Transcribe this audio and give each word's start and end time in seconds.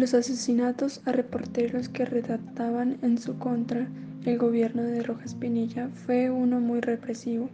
Los 0.00 0.14
asesinatos 0.14 1.02
a 1.04 1.12
reporteros 1.12 1.90
que 1.90 2.06
redactaban 2.06 2.96
en 3.02 3.18
su 3.18 3.38
contra 3.38 3.86
el 4.24 4.38
gobierno 4.38 4.82
de 4.82 5.02
Rojas 5.02 5.34
Pinilla 5.34 5.90
fue 5.90 6.30
uno 6.30 6.58
muy 6.58 6.80
represivo, 6.80 7.50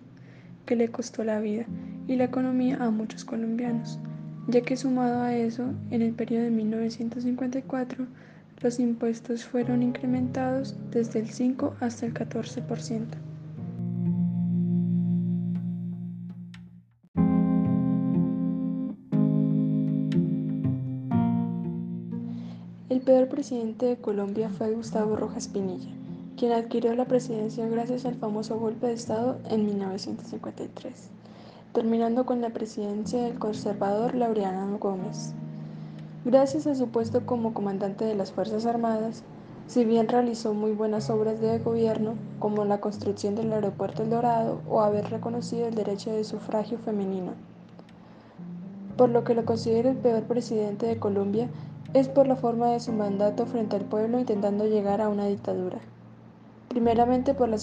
que 0.65 0.77
le 0.77 0.87
costó 0.87 1.24
la 1.24 1.40
vida 1.40 1.67
y 2.06 2.15
la 2.15 2.22
economía 2.22 2.77
a 2.77 2.90
muchos 2.90 3.24
colombianos, 3.24 3.99
ya 4.47 4.61
que 4.61 4.77
sumado 4.77 5.22
a 5.22 5.35
eso, 5.35 5.65
en 5.90 6.03
el 6.03 6.13
periodo 6.13 6.45
de 6.45 6.53
1954, 6.53 8.06
los 8.63 8.78
impuestos 8.78 9.44
fueron 9.44 9.83
incrementados 9.83 10.76
desde 10.92 11.19
el 11.19 11.31
5 11.31 11.74
hasta 11.81 12.06
el 12.06 12.15
14%. 12.15 13.06
El 22.89 23.01
peor 23.01 23.27
presidente 23.27 23.87
de 23.87 23.97
Colombia 23.97 24.49
fue 24.49 24.71
Gustavo 24.71 25.17
Rojas 25.17 25.49
Pinilla, 25.49 25.91
quien 26.37 26.53
adquirió 26.53 26.95
la 26.95 27.07
presidencia 27.07 27.67
gracias 27.67 28.05
al 28.05 28.15
famoso 28.15 28.61
golpe 28.61 28.87
de 28.87 28.93
Estado 28.93 29.39
en 29.51 29.67
1953, 29.67 31.09
terminando 31.73 32.25
con 32.27 32.41
la 32.41 32.51
presidencia 32.51 33.25
del 33.25 33.41
conservador 33.41 34.15
Laureano 34.15 34.79
Gómez. 34.79 35.35
Gracias 36.25 36.69
a 36.69 36.77
su 36.77 36.87
puesto 36.87 37.27
como 37.27 37.55
comandante 37.55 38.05
de 38.05 38.15
las 38.15 38.30
Fuerzas 38.30 38.67
Armadas, 38.67 39.25
si 39.66 39.85
bien 39.85 40.07
realizó 40.07 40.55
muy 40.55 40.71
buenas 40.71 41.11
obras 41.11 41.41
de 41.41 41.59
gobierno, 41.59 42.15
como 42.39 42.65
la 42.65 42.80
construcción 42.80 43.35
del 43.35 43.53
aeropuerto 43.53 44.05
El 44.05 44.11
Dorado 44.11 44.61
o 44.71 44.80
haber 44.80 45.11
reconocido 45.11 45.66
el 45.66 45.75
derecho 45.75 46.13
de 46.13 46.23
sufragio 46.23 46.79
femenino, 46.79 47.33
por 48.97 49.09
lo 49.09 49.25
que 49.25 49.35
lo 49.35 49.45
considero 49.45 49.91
el 49.91 49.97
peor 49.97 50.23
presidente 50.23 50.87
de 50.87 51.01
Colombia 51.01 51.49
es 51.95 52.09
por 52.09 52.26
la 52.26 52.37
forma 52.37 52.70
de 52.70 52.80
su 52.80 52.92
mandato 52.92 53.46
frente 53.46 53.76
al 53.76 53.84
pueblo 53.84 54.18
intentando 54.18 54.66
llegar 54.66 55.01
a 55.01 55.09
una 55.09 55.26
dictadura. 55.26 55.79
Primeramente 56.68 57.32
por 57.32 57.48
la 57.48 57.56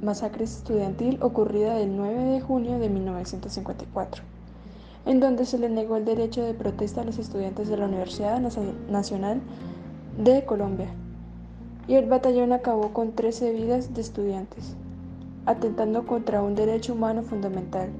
masacre 0.00 0.44
estudiantil 0.44 1.18
ocurrida 1.20 1.80
el 1.80 1.96
9 1.96 2.24
de 2.24 2.40
junio 2.40 2.78
de 2.78 2.88
1954, 2.88 4.22
en 5.06 5.20
donde 5.20 5.44
se 5.44 5.58
le 5.58 5.68
negó 5.68 5.96
el 5.96 6.04
derecho 6.04 6.42
de 6.42 6.54
protesta 6.54 7.02
a 7.02 7.04
los 7.04 7.18
estudiantes 7.18 7.68
de 7.68 7.76
la 7.76 7.86
Universidad 7.86 8.40
Nacional 8.88 9.40
de 10.18 10.44
Colombia, 10.44 10.88
y 11.88 11.96
el 11.96 12.06
batallón 12.06 12.52
acabó 12.52 12.92
con 12.92 13.12
13 13.12 13.52
vidas 13.52 13.92
de 13.92 14.00
estudiantes, 14.00 14.76
atentando 15.44 16.06
contra 16.06 16.42
un 16.42 16.54
derecho 16.54 16.94
humano 16.94 17.22
fundamental. 17.22 17.90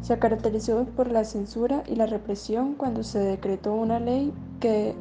Se 0.00 0.18
caracterizó 0.18 0.84
por 0.84 1.10
la 1.10 1.24
censura 1.24 1.82
y 1.86 1.96
la 1.96 2.06
represión 2.06 2.74
cuando 2.74 3.02
se 3.02 3.18
decretó 3.18 3.74
una 3.74 4.00
ley 4.00 4.32
que 4.60 4.94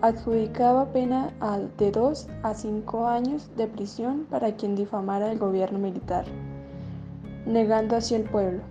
adjudicaba 0.00 0.92
pena 0.92 1.32
de 1.78 1.90
dos 1.90 2.28
a 2.42 2.54
cinco 2.54 3.06
años 3.06 3.50
de 3.56 3.66
prisión 3.66 4.26
para 4.30 4.56
quien 4.56 4.76
difamara 4.76 5.32
el 5.32 5.38
gobierno 5.38 5.78
militar, 5.78 6.24
negando 7.46 7.96
así 7.96 8.14
al 8.14 8.24
pueblo 8.24 8.62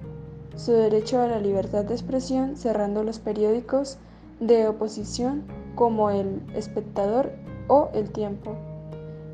su 0.56 0.72
derecho 0.72 1.22
a 1.22 1.28
la 1.28 1.40
libertad 1.40 1.84
de 1.84 1.94
expresión, 1.94 2.56
cerrando 2.56 3.04
los 3.04 3.20
periódicos 3.20 3.98
de 4.40 4.68
oposición 4.68 5.44
como 5.76 6.10
El 6.10 6.42
Espectador 6.56 7.32
o 7.68 7.90
El 7.94 8.10
Tiempo, 8.12 8.56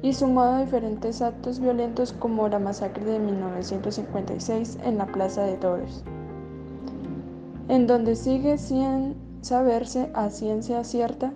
y 0.02 0.14
sumado 0.14 0.56
a 0.56 0.62
diferentes 0.62 1.22
actos 1.22 1.60
violentos 1.60 2.14
como 2.14 2.48
la 2.48 2.58
masacre 2.58 3.06
de 3.06 3.20
1956 3.20 4.80
en 4.84 4.98
la 4.98 5.06
Plaza 5.06 5.44
de 5.44 5.58
Toros, 5.58 6.04
en 7.72 7.88
donde 7.88 8.18
sigue 8.18 8.58
sin 8.58 9.16
saberse 9.40 10.12
a 10.14 10.30
ciencia 10.30 10.84
cierta 10.84 11.32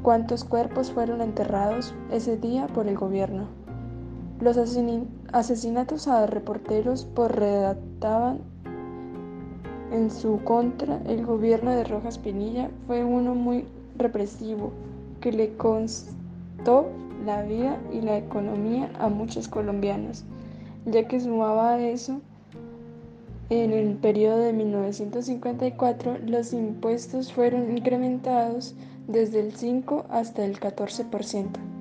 cuántos 0.00 0.44
cuerpos 0.44 0.92
fueron 0.92 1.20
enterrados 1.20 1.96
ese 2.12 2.36
día 2.36 2.68
por 2.68 2.86
el 2.86 2.96
gobierno. 2.96 3.48
Los 4.38 4.56
asesinatos 5.32 6.06
a 6.06 6.26
reporteros 6.26 7.06
por 7.06 7.34
redactaban 7.34 8.38
en 9.90 10.12
su 10.12 10.38
contra 10.44 11.00
el 11.06 11.26
gobierno 11.26 11.72
de 11.72 11.82
Rojas 11.82 12.18
Pinilla 12.18 12.70
fue 12.86 13.04
uno 13.04 13.34
muy 13.34 13.64
represivo 13.98 14.70
que 15.20 15.32
le 15.32 15.56
costó 15.56 16.86
la 17.26 17.42
vida 17.42 17.80
y 17.92 18.00
la 18.00 18.16
economía 18.16 18.92
a 19.00 19.08
muchos 19.08 19.48
colombianos, 19.48 20.24
ya 20.86 21.08
que 21.08 21.18
sumaba 21.18 21.72
a 21.72 21.80
eso 21.80 22.20
en 23.60 23.72
el 23.74 23.96
periodo 23.96 24.38
de 24.38 24.54
1954 24.54 26.18
los 26.26 26.54
impuestos 26.54 27.34
fueron 27.34 27.76
incrementados 27.76 28.74
desde 29.06 29.40
el 29.40 29.52
5 29.52 30.06
hasta 30.08 30.44
el 30.44 30.58
14%. 30.58 31.71